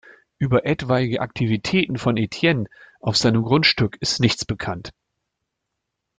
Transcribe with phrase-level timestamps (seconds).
[0.39, 2.65] Über etwaige Aktivitäten von Etienne
[3.01, 4.93] auf seinem Grundstück ist nichts bekannt.